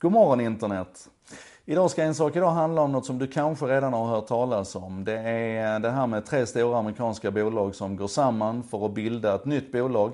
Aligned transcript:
God 0.00 0.12
morgon 0.12 0.40
internet! 0.40 1.08
Idag 1.64 1.90
ska 1.90 2.02
en 2.02 2.14
sak 2.14 2.36
idag 2.36 2.50
handla 2.50 2.82
om 2.82 2.92
något 2.92 3.06
som 3.06 3.18
du 3.18 3.26
kanske 3.26 3.66
redan 3.66 3.92
har 3.92 4.06
hört 4.06 4.26
talas 4.26 4.76
om. 4.76 5.04
Det 5.04 5.18
är 5.18 5.78
det 5.78 5.90
här 5.90 6.06
med 6.06 6.26
tre 6.26 6.46
stora 6.46 6.78
amerikanska 6.78 7.30
bolag 7.30 7.74
som 7.74 7.96
går 7.96 8.06
samman 8.06 8.62
för 8.62 8.86
att 8.86 8.94
bilda 8.94 9.34
ett 9.34 9.44
nytt 9.44 9.72
bolag 9.72 10.12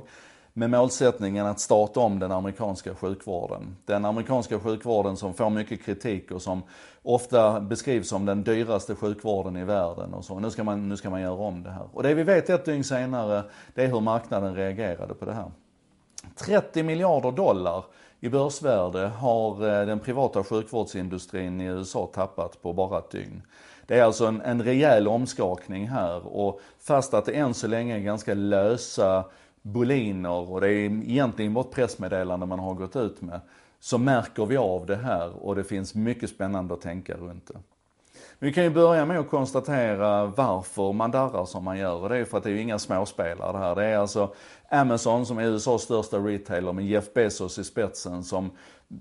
med 0.52 0.70
målsättningen 0.70 1.46
att 1.46 1.60
starta 1.60 2.00
om 2.00 2.18
den 2.18 2.32
amerikanska 2.32 2.94
sjukvården. 2.94 3.76
Den 3.84 4.04
amerikanska 4.04 4.60
sjukvården 4.60 5.16
som 5.16 5.34
får 5.34 5.50
mycket 5.50 5.84
kritik 5.84 6.30
och 6.30 6.42
som 6.42 6.62
ofta 7.02 7.60
beskrivs 7.60 8.08
som 8.08 8.26
den 8.26 8.44
dyraste 8.44 8.94
sjukvården 8.94 9.56
i 9.56 9.64
världen 9.64 10.14
och 10.14 10.24
så. 10.24 10.38
Nu 10.38 10.50
ska 10.50 10.64
man, 10.64 10.88
nu 10.88 10.96
ska 10.96 11.10
man 11.10 11.20
göra 11.20 11.34
om 11.34 11.62
det 11.62 11.70
här. 11.70 11.88
Och 11.92 12.02
det 12.02 12.14
vi 12.14 12.22
vet 12.22 12.50
ett 12.50 12.64
dygn 12.64 12.84
senare, 12.84 13.42
det 13.74 13.84
är 13.84 13.88
hur 13.88 14.00
marknaden 14.00 14.54
reagerade 14.54 15.14
på 15.14 15.24
det 15.24 15.32
här. 15.32 15.50
30 16.36 16.82
miljarder 16.82 17.32
dollar 17.32 17.84
i 18.24 18.28
börsvärde 18.28 19.06
har 19.06 19.52
eh, 19.52 19.86
den 19.86 20.00
privata 20.00 20.44
sjukvårdsindustrin 20.44 21.60
i 21.60 21.64
USA 21.64 22.10
tappat 22.14 22.62
på 22.62 22.72
bara 22.72 22.98
ett 22.98 23.10
dygn. 23.10 23.42
Det 23.86 23.98
är 23.98 24.02
alltså 24.02 24.26
en, 24.26 24.40
en 24.40 24.62
rejäl 24.62 25.08
omskakning 25.08 25.88
här 25.88 26.26
och 26.26 26.60
fast 26.78 27.14
att 27.14 27.24
det 27.24 27.32
än 27.32 27.54
så 27.54 27.66
länge 27.66 27.96
är 27.96 28.00
ganska 28.00 28.34
lösa 28.34 29.24
boliner 29.62 30.50
och 30.50 30.60
det 30.60 30.68
är 30.68 30.84
egentligen 30.84 31.54
bara 31.54 31.64
ett 31.64 31.70
pressmeddelande 31.70 32.46
man 32.46 32.58
har 32.58 32.74
gått 32.74 32.96
ut 32.96 33.20
med, 33.20 33.40
så 33.80 33.98
märker 33.98 34.46
vi 34.46 34.56
av 34.56 34.86
det 34.86 34.96
här 34.96 35.44
och 35.44 35.54
det 35.54 35.64
finns 35.64 35.94
mycket 35.94 36.30
spännande 36.30 36.74
att 36.74 36.80
tänka 36.80 37.14
runt 37.14 37.46
det. 37.46 37.58
Vi 38.38 38.52
kan 38.52 38.64
ju 38.64 38.70
börja 38.70 39.04
med 39.04 39.20
att 39.20 39.30
konstatera 39.30 40.26
varför 40.26 40.92
man 40.92 41.10
darrar 41.10 41.44
som 41.44 41.64
man 41.64 41.78
gör 41.78 42.02
och 42.02 42.08
det 42.08 42.16
är 42.16 42.24
för 42.24 42.38
att 42.38 42.44
det 42.44 42.50
är 42.50 42.54
ju 42.54 42.60
inga 42.60 42.78
småspelare 42.78 43.52
det 43.52 43.58
här. 43.58 43.74
Det 43.74 43.84
är 43.84 43.98
alltså 43.98 44.34
Amazon 44.70 45.26
som 45.26 45.38
är 45.38 45.44
USAs 45.44 45.82
största 45.82 46.18
retailer 46.18 46.72
med 46.72 46.86
Jeff 46.86 47.12
Bezos 47.14 47.58
i 47.58 47.64
spetsen 47.64 48.24
som 48.24 48.50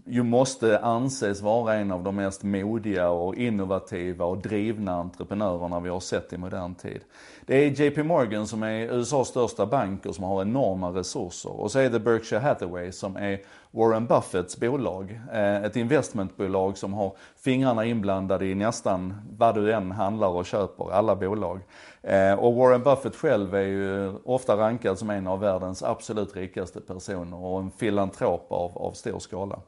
ju 0.06 0.24
måste 0.24 0.80
anses 0.80 1.42
vara 1.42 1.74
en 1.74 1.92
av 1.92 2.04
de 2.04 2.16
mest 2.16 2.44
modiga 2.44 3.10
och 3.10 3.36
innovativa 3.36 4.26
och 4.26 4.38
drivna 4.38 4.94
entreprenörerna 4.94 5.80
vi 5.80 5.90
har 5.90 6.00
sett 6.00 6.34
i 6.34 6.38
modern 6.38 6.76
tid. 6.76 7.02
Det 7.46 7.56
är 7.56 7.82
JP 7.82 8.04
Morgan 8.04 8.48
som 8.48 8.64
är 8.64 8.94
USAs 8.94 9.28
största 9.28 9.66
bank 9.66 10.06
och 10.06 10.16
som 10.16 10.24
har 10.24 10.42
enorma 10.42 10.90
resurser. 10.90 11.60
Och 11.62 11.72
så 11.72 11.80
är 11.80 11.90
det 11.90 12.00
Berkshire 12.00 12.40
Hathaway 12.40 12.92
som 12.92 13.16
är 13.16 13.40
Warren 13.72 14.06
Buffetts 14.06 14.60
bolag. 14.60 15.20
Eh, 15.34 15.64
ett 15.64 15.76
investmentbolag 15.76 16.78
som 16.78 16.94
har 16.94 17.16
fingrarna 17.36 17.86
inblandade 17.86 18.46
i 18.46 18.56
nästan 18.56 19.14
vad 19.38 19.56
du 19.56 19.74
än 19.74 19.92
handlar 19.92 20.28
och 20.28 20.46
köper, 20.46 20.92
alla 20.92 21.16
bolag. 21.16 21.60
Eh, 22.04 22.34
och 22.34 22.54
Warren 22.54 22.84
Buffett 22.84 23.16
själv 23.16 23.56
är 23.56 23.62
ju 23.62 24.14
ofta 24.24 24.58
rankad 24.58 25.00
som 25.00 25.10
en 25.10 25.28
av 25.28 25.40
världens 25.40 25.84
absolut 25.84 26.36
rikaste 26.36 26.82
personer 26.82 27.46
och 27.46 27.60
en 27.60 27.72
filantrop 27.72 28.52
av, 28.52 28.78
av 28.78 28.92
stor 28.92 29.20
skala. 29.20 29.60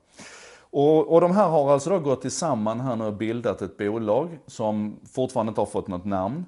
Och, 0.59 1.13
och 1.13 1.21
de 1.21 1.31
här 1.31 1.47
har 1.47 1.73
alltså 1.73 1.89
då 1.89 1.99
gått 1.99 2.21
tillsammans 2.21 2.81
här 2.81 2.95
nu 2.95 3.05
och 3.05 3.13
bildat 3.13 3.61
ett 3.61 3.77
bolag 3.77 4.39
som 4.47 4.99
fortfarande 5.13 5.49
inte 5.49 5.61
har 5.61 5.65
fått 5.65 5.87
något 5.87 6.05
namn. 6.05 6.45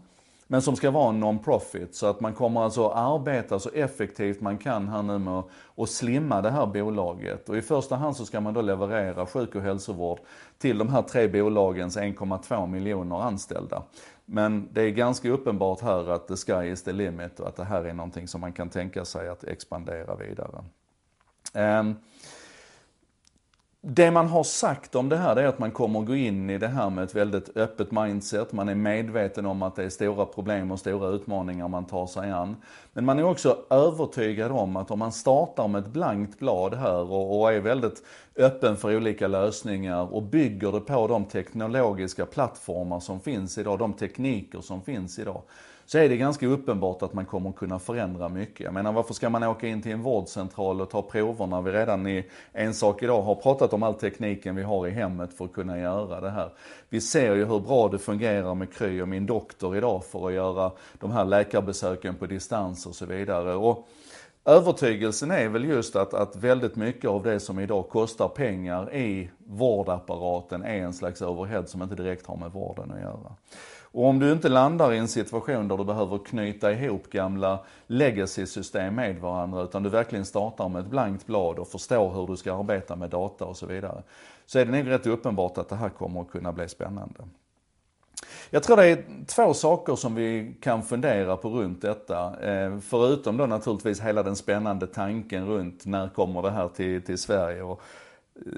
Men 0.48 0.62
som 0.62 0.76
ska 0.76 0.92
vara 0.92 1.10
en 1.10 1.24
non-profit. 1.24 1.96
Så 1.96 2.08
att 2.08 2.20
man 2.20 2.34
kommer 2.34 2.64
alltså 2.64 2.90
arbeta 2.90 3.60
så 3.60 3.70
effektivt 3.70 4.42
man 4.42 4.58
kan 4.58 4.88
här 4.88 5.04
nu 5.04 5.18
med 5.18 5.44
att 5.78 5.90
slimma 5.90 6.42
det 6.42 6.52
här 6.52 6.66
bolaget. 6.66 7.50
Och 7.50 7.58
i 7.58 7.62
första 7.62 7.96
hand 7.96 8.16
så 8.16 8.26
ska 8.26 8.42
man 8.42 8.54
då 8.54 8.62
leverera 8.62 9.26
sjuk 9.26 9.56
och 9.56 9.62
hälsovård 9.62 10.20
till 10.58 10.78
de 10.78 10.90
här 10.90 11.02
tre 11.02 11.28
bolagens 11.28 11.98
1,2 11.98 12.68
miljoner 12.68 13.22
anställda. 13.22 13.84
Men 14.26 14.70
det 14.72 14.82
är 14.82 14.90
ganska 14.90 15.30
uppenbart 15.30 15.82
här 15.82 16.12
att 16.12 16.28
the 16.28 16.36
sky 16.36 16.72
is 16.72 16.84
the 16.84 16.92
limit 16.92 17.40
och 17.40 17.48
att 17.48 17.56
det 17.56 17.64
här 17.64 17.84
är 17.84 17.94
någonting 17.94 18.28
som 18.28 18.42
man 18.42 18.54
kan 18.54 18.70
tänka 18.70 19.06
sig 19.06 19.30
att 19.30 19.44
expandera 19.44 20.16
vidare. 20.16 20.64
Um, 21.54 21.96
det 23.82 24.12
man 24.12 24.28
har 24.28 24.44
sagt 24.44 24.96
om 24.96 25.10
det 25.10 25.18
här 25.18 25.36
det 25.36 25.42
är 25.42 25.48
att 25.48 25.60
man 25.60 25.72
kommer 25.72 26.02
gå 26.02 26.16
in 26.16 26.50
i 26.50 26.58
det 26.58 26.68
här 26.68 26.90
med 26.90 27.04
ett 27.04 27.16
väldigt 27.16 27.58
öppet 27.58 27.92
mindset. 27.92 28.52
Man 28.52 28.70
är 28.70 28.76
medveten 28.76 29.46
om 29.46 29.62
att 29.62 29.76
det 29.76 29.84
är 29.84 29.90
stora 29.90 30.26
problem 30.26 30.72
och 30.72 30.80
stora 30.80 31.08
utmaningar 31.10 31.68
man 31.68 31.86
tar 31.86 32.08
sig 32.08 32.32
an. 32.32 32.56
Men 32.94 33.06
man 33.06 33.20
är 33.20 33.24
också 33.24 33.58
övertygad 33.70 34.52
om 34.52 34.76
att 34.76 34.92
om 34.92 35.00
man 35.00 35.12
startar 35.12 35.68
med 35.68 35.80
ett 35.84 35.94
blankt 35.94 36.40
blad 36.40 36.74
här 36.74 37.12
och, 37.12 37.40
och 37.40 37.54
är 37.54 37.60
väldigt 37.60 38.04
öppen 38.36 38.78
för 38.78 38.96
olika 38.96 39.28
lösningar 39.28 40.14
och 40.14 40.24
bygger 40.24 40.72
det 40.72 40.80
på 40.80 41.08
de 41.08 41.26
teknologiska 41.26 42.26
plattformar 42.26 43.00
som 43.00 43.20
finns 43.20 43.58
idag, 43.58 43.80
de 43.80 43.94
tekniker 43.94 44.62
som 44.62 44.82
finns 44.82 45.20
idag 45.20 45.42
så 45.88 45.98
är 45.98 46.10
det 46.10 46.18
ganska 46.18 46.48
uppenbart 46.48 47.02
att 47.02 47.14
man 47.14 47.26
kommer 47.26 47.52
kunna 47.52 47.80
förändra 47.80 48.30
mycket. 48.30 48.60
Jag 48.60 48.74
menar 48.74 48.92
varför 48.92 49.14
ska 49.14 49.30
man 49.30 49.44
åka 49.44 49.68
in 49.68 49.82
till 49.82 49.92
en 49.92 50.02
vårdcentral 50.02 50.82
och 50.82 50.90
ta 50.90 51.02
prover 51.02 51.48
när 51.48 51.62
vi 51.62 51.72
redan 51.72 52.08
i 52.08 52.26
en 52.54 52.74
sak 52.74 53.04
idag 53.04 53.22
har 53.22 53.36
pratat 53.36 53.74
om 53.74 53.84
all 53.84 53.94
tekniken 53.94 54.56
vi 54.56 54.64
har 54.64 54.88
i 54.88 54.92
hemmet 54.92 55.34
för 55.34 55.46
att 55.46 55.54
kunna 55.54 55.80
göra 55.80 56.22
det 56.22 56.30
här. 56.30 56.50
Vi 56.90 57.02
ser 57.02 57.36
ju 57.36 57.46
hur 57.46 57.60
bra 57.60 57.90
det 57.90 58.00
fungerar 58.00 58.56
med 58.56 58.74
Kry 58.74 59.02
och 59.02 59.08
min 59.08 59.26
doktor 59.26 59.78
idag 59.78 60.04
för 60.06 60.28
att 60.28 60.34
göra 60.34 60.72
de 61.00 61.12
här 61.12 61.26
läkarbesöken 61.26 62.16
på 62.16 62.26
distans 62.26 62.86
och 62.86 62.96
så 62.96 63.06
vidare. 63.06 63.56
Och 63.56 63.88
Övertygelsen 64.48 65.32
är 65.32 65.50
väl 65.50 65.66
just 65.66 65.96
att, 65.96 66.14
att 66.14 66.36
väldigt 66.36 66.76
mycket 66.76 67.10
av 67.10 67.24
det 67.24 67.40
som 67.40 67.60
idag 67.60 67.90
kostar 67.90 68.28
pengar 68.28 68.96
i 68.96 69.30
vårdapparaten 69.38 70.64
är 70.64 70.78
en 70.78 70.94
slags 70.94 71.22
overhead 71.22 71.66
som 71.66 71.82
inte 71.82 71.96
direkt 71.96 72.28
har 72.28 72.38
med 72.38 72.52
vården 72.52 72.92
att 72.92 73.02
göra. 73.02 73.36
Och 73.92 74.06
om 74.06 74.20
du 74.20 74.32
inte 74.32 74.50
landar 74.50 74.94
i 74.94 74.98
en 74.98 75.08
situation 75.08 75.68
där 75.68 75.78
du 75.78 75.86
behöver 75.86 76.18
knyta 76.18 76.72
ihop 76.72 77.10
gamla 77.10 77.60
legacy-system 77.88 78.96
med 78.96 79.20
varandra, 79.20 79.64
utan 79.64 79.84
du 79.84 79.90
verkligen 79.90 80.26
startar 80.26 80.70
med 80.70 80.82
ett 80.82 80.90
blankt 80.90 81.26
blad 81.26 81.60
och 81.60 81.68
förstår 81.68 82.14
hur 82.14 82.28
du 82.28 82.38
ska 82.38 82.60
arbeta 82.60 82.96
med 82.96 83.10
data 83.10 83.46
och 83.46 83.58
så 83.58 83.66
vidare, 83.66 84.04
så 84.46 84.60
är 84.60 84.66
det 84.66 84.72
nog 84.72 84.90
rätt 84.90 85.08
uppenbart 85.08 85.58
att 85.58 85.70
det 85.70 85.76
här 85.76 85.90
kommer 85.90 86.22
att 86.22 86.32
kunna 86.32 86.52
bli 86.52 86.70
spännande. 86.70 87.24
Jag 88.50 88.64
tror 88.64 88.78
det 88.78 88.86
är 88.86 89.04
två 89.28 89.54
saker 89.54 89.96
som 89.96 90.16
vi 90.16 90.56
kan 90.62 90.84
fundera 90.84 91.38
på 91.38 91.50
runt 91.50 91.82
detta. 91.82 92.40
Eh, 92.42 92.80
förutom 92.80 93.38
då 93.38 93.46
naturligtvis 93.46 94.02
hela 94.02 94.24
den 94.24 94.36
spännande 94.36 94.88
tanken 94.88 95.48
runt 95.48 95.86
när 95.86 96.10
kommer 96.10 96.42
det 96.42 96.52
här 96.52 96.68
till, 96.68 97.02
till 97.02 97.18
Sverige 97.18 97.62
och 97.62 97.82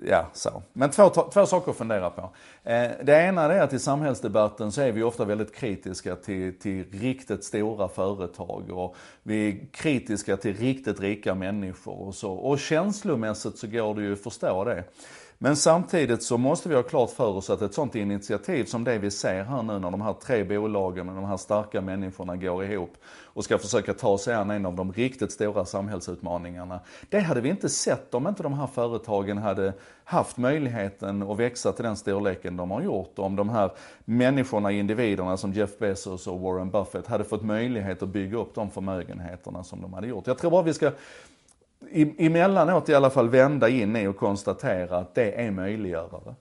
ja, 0.10 0.30
så. 0.34 0.62
Men 0.74 0.90
två, 0.90 1.10
två 1.10 1.46
saker 1.46 1.72
att 1.72 1.78
fundera 1.78 2.10
på. 2.10 2.22
Eh, 2.64 2.92
det 3.04 3.14
ena 3.14 3.42
är 3.42 3.62
att 3.62 3.74
i 3.74 3.80
samhällsdebatten 3.80 4.72
så 4.72 4.82
är 4.82 4.92
vi 4.92 5.04
ofta 5.04 5.26
väldigt 5.26 5.56
kritiska 5.56 6.16
till, 6.16 6.60
till 6.60 6.86
riktigt 6.92 7.44
stora 7.44 7.88
företag 7.88 8.70
och 8.70 8.96
vi 9.24 9.48
är 9.48 9.68
kritiska 9.72 10.38
till 10.38 10.58
riktigt 10.58 11.00
rika 11.00 11.36
människor 11.36 12.08
och 12.08 12.16
så. 12.16 12.32
Och 12.32 12.60
känslomässigt 12.60 13.58
så 13.58 13.68
går 13.68 13.96
det 13.96 14.02
ju 14.02 14.14
att 14.14 14.24
förstå 14.24 14.64
det. 14.64 14.84
Men 15.42 15.56
samtidigt 15.56 16.24
så 16.24 16.38
måste 16.38 16.70
vi 16.70 16.76
ha 16.76 16.84
klart 16.84 17.10
för 17.10 17.28
oss 17.28 17.50
att 17.50 17.62
ett 17.62 17.74
sånt 17.74 17.96
initiativ 17.96 18.66
som 18.66 18.84
det 18.84 18.98
vi 18.98 19.12
ser 19.12 19.44
här 19.44 19.64
nu 19.64 19.80
när 19.80 19.92
de 19.92 20.02
här 20.02 20.14
tre 20.14 20.44
bolagen 20.44 21.10
och 21.10 21.16
de 21.16 21.26
här 21.26 21.38
starka 21.38 21.82
människorna 21.82 22.36
går 22.36 22.64
ihop 22.64 22.98
och 23.24 23.44
ska 23.44 23.58
försöka 23.58 23.94
ta 23.94 24.18
sig 24.18 24.36
an 24.36 24.50
en 24.50 24.66
av 24.66 24.76
de 24.76 24.94
riktigt 24.94 25.32
stora 25.32 25.66
samhällsutmaningarna. 25.66 26.80
Det 27.10 27.20
hade 27.20 27.42
vi 27.42 27.50
inte 27.50 27.70
sett 27.70 28.14
om 28.14 28.28
inte 28.28 28.44
de 28.44 28.54
här 28.54 28.68
företagen 28.68 29.38
hade 29.38 29.74
haft 30.04 30.38
möjligheten 30.38 31.24
att 31.24 31.40
växa 31.40 31.72
till 31.72 31.86
den 31.86 31.98
storleken 31.98 32.58
de 32.58 32.72
har 32.72 32.82
gjort. 32.82 33.20
Om 33.20 33.36
de 33.36 33.50
här 33.50 33.72
människorna, 34.06 34.72
individerna 34.72 35.38
som 35.38 35.54
Jeff 35.54 35.78
Bezos 35.78 36.28
och 36.28 36.40
Warren 36.40 36.70
Buffett 36.70 37.08
hade 37.08 37.24
fått 37.24 37.44
möjlighet 37.44 38.04
att 38.04 38.10
bygga 38.10 38.38
upp 38.38 38.56
de 38.56 38.72
förmögenheterna 38.72 39.64
som 39.64 39.82
de 39.82 39.94
hade 39.94 40.08
gjort. 40.08 40.28
Jag 40.28 40.38
tror 40.38 40.52
bara 40.52 40.64
vi 40.64 40.74
ska 40.74 40.92
emellanåt 42.18 42.90
i 42.90 42.96
alla 42.96 43.10
fall 43.10 43.30
vända 43.30 43.70
in 43.70 43.96
i 43.96 44.08
och 44.08 44.18
konstatera 44.18 44.98
att 44.98 45.16
det 45.16 45.42
är 45.42 45.52
möjliggörare. 45.52 46.36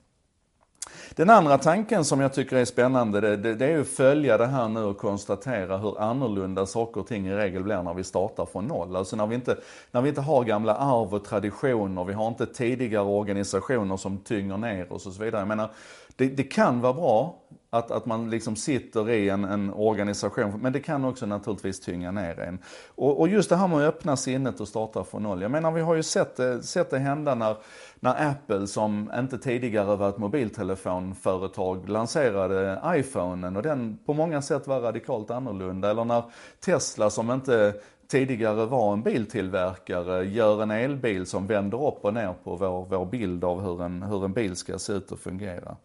Den 1.14 1.30
andra 1.30 1.58
tanken 1.58 2.04
som 2.04 2.20
jag 2.20 2.32
tycker 2.32 2.56
är 2.56 2.64
spännande, 2.64 3.20
det, 3.20 3.36
det, 3.36 3.54
det, 3.54 3.66
är 3.66 3.80
att 3.80 3.88
följa 3.88 4.38
det 4.38 4.46
här 4.46 4.68
nu 4.68 4.80
och 4.80 4.98
konstatera 4.98 5.76
hur 5.76 6.00
annorlunda 6.00 6.66
saker 6.66 7.00
och 7.00 7.06
ting 7.06 7.26
i 7.26 7.34
regel 7.34 7.62
blir 7.62 7.82
när 7.82 7.94
vi 7.94 8.04
startar 8.04 8.46
från 8.46 8.66
noll. 8.66 8.96
Alltså 8.96 9.16
när 9.16 9.26
vi 9.26 9.34
inte, 9.34 9.56
när 9.90 10.02
vi 10.02 10.08
inte 10.08 10.20
har 10.20 10.44
gamla 10.44 10.74
arv 10.74 11.14
och 11.14 11.24
traditioner, 11.24 12.04
vi 12.04 12.12
har 12.12 12.28
inte 12.28 12.46
tidigare 12.46 13.04
organisationer 13.04 13.96
som 13.96 14.18
tynger 14.18 14.56
ner 14.56 14.92
oss 14.92 15.06
och 15.06 15.12
så 15.12 15.22
vidare. 15.22 15.40
Jag 15.40 15.48
menar, 15.48 15.70
det, 16.16 16.26
det 16.26 16.42
kan 16.42 16.80
vara 16.80 16.92
bra 16.92 17.34
att, 17.70 17.90
att 17.90 18.06
man 18.06 18.30
liksom 18.30 18.56
sitter 18.56 19.10
i 19.10 19.28
en, 19.28 19.44
en, 19.44 19.72
organisation, 19.72 20.60
men 20.60 20.72
det 20.72 20.80
kan 20.80 21.04
också 21.04 21.26
naturligtvis 21.26 21.80
tynga 21.80 22.10
ner 22.10 22.40
en. 22.40 22.58
Och, 22.94 23.20
och, 23.20 23.28
just 23.28 23.48
det 23.48 23.56
här 23.56 23.68
med 23.68 23.78
att 23.78 23.94
öppna 23.94 24.16
sinnet 24.16 24.60
och 24.60 24.68
starta 24.68 25.04
från 25.04 25.22
noll. 25.22 25.42
Jag 25.42 25.50
menar 25.50 25.72
vi 25.72 25.80
har 25.80 25.94
ju 25.94 26.02
sett 26.02 26.36
det, 26.36 26.62
sett 26.62 26.90
det 26.90 26.98
hända 26.98 27.34
när, 27.34 27.56
när 28.00 28.30
Apple, 28.30 28.66
som 28.66 29.12
inte 29.18 29.38
tidigare 29.38 29.96
var 29.96 30.08
ett 30.08 30.18
mobiltelefonföretag, 30.18 31.88
lanserade 31.88 32.80
iPhonen 32.86 33.56
och 33.56 33.62
den 33.62 33.98
på 34.06 34.14
många 34.14 34.42
sätt 34.42 34.66
var 34.66 34.80
radikalt 34.80 35.30
annorlunda. 35.30 35.90
Eller 35.90 36.04
när 36.04 36.22
Tesla, 36.60 37.10
som 37.10 37.30
inte 37.30 37.74
tidigare 38.08 38.66
var 38.66 38.92
en 38.92 39.02
biltillverkare, 39.02 40.24
gör 40.24 40.62
en 40.62 40.70
elbil 40.70 41.26
som 41.26 41.46
vänder 41.46 41.88
upp 41.88 42.04
och 42.04 42.14
ner 42.14 42.34
på 42.44 42.56
vår, 42.56 42.84
vår 42.84 43.06
bild 43.06 43.44
av 43.44 43.60
hur 43.60 43.82
en, 43.82 44.02
hur 44.02 44.24
en 44.24 44.32
bil 44.32 44.56
ska 44.56 44.78
se 44.78 44.92
ut 44.92 45.12
och 45.12 45.18
fungera. 45.18 45.76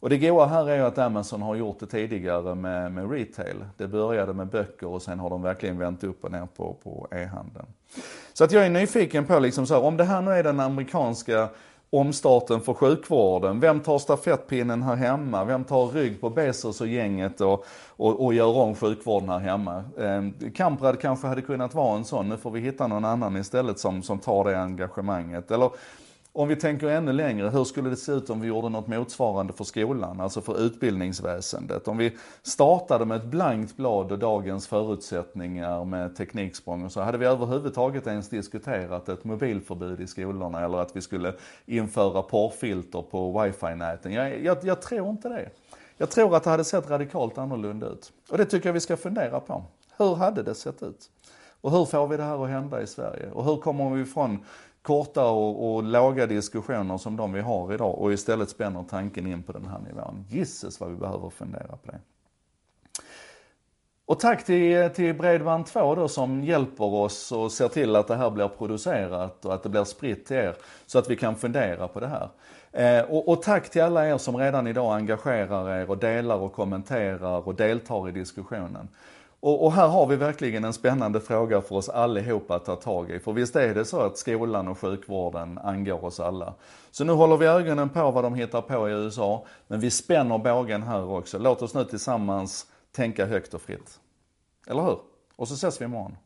Och 0.00 0.10
det 0.10 0.18
goa 0.18 0.46
här 0.46 0.68
är 0.68 0.76
ju 0.76 0.82
att 0.82 0.98
Amazon 0.98 1.42
har 1.42 1.54
gjort 1.54 1.80
det 1.80 1.86
tidigare 1.86 2.54
med, 2.54 2.92
med 2.92 3.10
retail. 3.10 3.64
Det 3.76 3.88
började 3.88 4.32
med 4.32 4.46
böcker 4.46 4.86
och 4.86 5.02
sen 5.02 5.18
har 5.18 5.30
de 5.30 5.42
verkligen 5.42 5.78
vänt 5.78 6.04
upp 6.04 6.24
och 6.24 6.32
ner 6.32 6.48
på, 6.56 6.76
på 6.82 7.08
e-handeln. 7.10 7.66
Så 8.32 8.44
att 8.44 8.52
jag 8.52 8.66
är 8.66 8.70
nyfiken 8.70 9.26
på 9.26 9.38
liksom 9.38 9.66
så 9.66 9.74
här, 9.74 9.82
om 9.82 9.96
det 9.96 10.04
här 10.04 10.22
nu 10.22 10.30
är 10.30 10.42
den 10.42 10.60
amerikanska 10.60 11.48
omstarten 11.90 12.60
för 12.60 12.74
sjukvården. 12.74 13.60
Vem 13.60 13.80
tar 13.80 13.98
stafettpinnen 13.98 14.82
här 14.82 14.96
hemma? 14.96 15.44
Vem 15.44 15.64
tar 15.64 15.86
rygg 15.86 16.20
på 16.20 16.30
Bezos 16.30 16.80
och 16.80 16.86
gänget 16.86 17.40
och, 17.40 17.66
och, 17.88 18.24
och 18.24 18.34
gör 18.34 18.56
om 18.56 18.74
sjukvården 18.74 19.28
här 19.28 19.38
hemma? 19.38 19.84
Eh, 19.98 20.50
Kamprad 20.50 21.00
kanske 21.00 21.26
hade 21.26 21.42
kunnat 21.42 21.74
vara 21.74 21.96
en 21.96 22.04
sån, 22.04 22.28
nu 22.28 22.36
får 22.36 22.50
vi 22.50 22.60
hitta 22.60 22.86
någon 22.86 23.04
annan 23.04 23.36
istället 23.36 23.78
som, 23.78 24.02
som 24.02 24.18
tar 24.18 24.44
det 24.44 24.60
engagemanget. 24.60 25.50
Eller 25.50 25.70
om 26.32 26.48
vi 26.48 26.56
tänker 26.56 26.86
ännu 26.86 27.12
längre, 27.12 27.48
hur 27.48 27.64
skulle 27.64 27.90
det 27.90 27.96
se 27.96 28.12
ut 28.12 28.30
om 28.30 28.40
vi 28.40 28.48
gjorde 28.48 28.68
något 28.68 28.86
motsvarande 28.86 29.52
för 29.52 29.64
skolan, 29.64 30.20
alltså 30.20 30.40
för 30.40 30.60
utbildningsväsendet? 30.60 31.88
Om 31.88 31.96
vi 31.96 32.16
startade 32.42 33.04
med 33.04 33.16
ett 33.16 33.24
blankt 33.24 33.76
blad 33.76 34.12
och 34.12 34.18
dagens 34.18 34.66
förutsättningar 34.66 35.84
med 35.84 36.16
tekniksprång 36.16 36.84
och 36.84 36.92
så, 36.92 37.00
hade 37.00 37.18
vi 37.18 37.26
överhuvudtaget 37.26 38.06
ens 38.06 38.28
diskuterat 38.28 39.08
ett 39.08 39.24
mobilförbud 39.24 40.00
i 40.00 40.06
skolorna 40.06 40.64
eller 40.64 40.78
att 40.78 40.96
vi 40.96 41.00
skulle 41.00 41.34
införa 41.66 42.22
porrfilter 42.22 43.02
på 43.02 43.42
wifi-näten? 43.42 44.12
Jag, 44.12 44.44
jag, 44.44 44.58
jag 44.62 44.82
tror 44.82 45.10
inte 45.10 45.28
det. 45.28 45.50
Jag 45.96 46.10
tror 46.10 46.36
att 46.36 46.44
det 46.44 46.50
hade 46.50 46.64
sett 46.64 46.90
radikalt 46.90 47.38
annorlunda 47.38 47.86
ut. 47.86 48.12
Och 48.30 48.38
det 48.38 48.44
tycker 48.44 48.68
jag 48.68 48.74
vi 48.74 48.80
ska 48.80 48.96
fundera 48.96 49.40
på. 49.40 49.64
Hur 49.96 50.14
hade 50.14 50.42
det 50.42 50.54
sett 50.54 50.82
ut? 50.82 51.10
Och 51.60 51.70
hur 51.70 51.84
får 51.84 52.08
vi 52.08 52.16
det 52.16 52.22
här 52.22 52.44
att 52.44 52.50
hända 52.50 52.82
i 52.82 52.86
Sverige? 52.86 53.30
Och 53.30 53.44
hur 53.44 53.56
kommer 53.56 53.90
vi 53.90 54.02
ifrån 54.02 54.44
korta 54.82 55.24
och, 55.24 55.74
och 55.74 55.82
låga 55.82 56.26
diskussioner 56.26 56.98
som 56.98 57.16
de 57.16 57.32
vi 57.32 57.40
har 57.40 57.74
idag 57.74 57.98
och 57.98 58.12
istället 58.12 58.50
spänner 58.50 58.84
tanken 58.90 59.26
in 59.26 59.42
på 59.42 59.52
den 59.52 59.66
här 59.66 59.78
nivån. 59.78 60.24
Gisses 60.28 60.80
vad 60.80 60.90
vi 60.90 60.96
behöver 60.96 61.30
fundera 61.30 61.76
på 61.76 61.90
det. 61.90 61.98
Och 64.10 64.20
tack 64.20 64.44
till, 64.44 64.90
till 64.90 65.14
Bredband2 65.14 65.96
då 65.96 66.08
som 66.08 66.44
hjälper 66.44 66.84
oss 66.84 67.32
och 67.32 67.52
ser 67.52 67.68
till 67.68 67.96
att 67.96 68.08
det 68.08 68.16
här 68.16 68.30
blir 68.30 68.48
producerat 68.48 69.44
och 69.44 69.54
att 69.54 69.62
det 69.62 69.68
blir 69.68 69.84
spritt 69.84 70.26
till 70.26 70.36
er 70.36 70.56
så 70.86 70.98
att 70.98 71.10
vi 71.10 71.16
kan 71.16 71.36
fundera 71.36 71.88
på 71.88 72.00
det 72.00 72.08
här. 72.08 72.28
Eh, 72.72 73.04
och, 73.04 73.28
och, 73.28 73.42
tack 73.42 73.70
till 73.70 73.82
alla 73.82 74.08
er 74.08 74.18
som 74.18 74.36
redan 74.36 74.66
idag 74.66 74.94
engagerar 74.94 75.80
er 75.80 75.90
och 75.90 75.98
delar 75.98 76.36
och 76.36 76.52
kommenterar 76.52 77.48
och 77.48 77.54
deltar 77.54 78.08
i 78.08 78.12
diskussionen. 78.12 78.88
Och, 79.40 79.64
och, 79.64 79.72
här 79.72 79.88
har 79.88 80.06
vi 80.06 80.16
verkligen 80.16 80.64
en 80.64 80.72
spännande 80.72 81.20
fråga 81.20 81.60
för 81.60 81.74
oss 81.74 81.88
allihopa 81.88 82.54
att 82.54 82.64
ta 82.64 82.76
tag 82.76 83.10
i. 83.10 83.18
För 83.18 83.32
visst 83.32 83.56
är 83.56 83.74
det 83.74 83.84
så 83.84 84.00
att 84.00 84.18
skolan 84.18 84.68
och 84.68 84.78
sjukvården 84.78 85.58
angår 85.58 86.04
oss 86.04 86.20
alla. 86.20 86.54
Så 86.90 87.04
nu 87.04 87.12
håller 87.12 87.36
vi 87.36 87.46
ögonen 87.46 87.88
på 87.88 88.10
vad 88.10 88.24
de 88.24 88.34
hittar 88.34 88.62
på 88.62 88.88
i 88.88 88.92
USA, 88.92 89.46
men 89.66 89.80
vi 89.80 89.90
spänner 89.90 90.38
bågen 90.38 90.82
här 90.82 91.10
också. 91.10 91.38
Låt 91.38 91.62
oss 91.62 91.74
nu 91.74 91.84
tillsammans 91.84 92.66
tänka 92.92 93.26
högt 93.26 93.54
och 93.54 93.62
fritt. 93.62 94.00
Eller 94.66 94.82
hur? 94.82 94.98
Och 95.36 95.48
så 95.48 95.54
ses 95.54 95.80
vi 95.80 95.84
imorgon. 95.84 96.16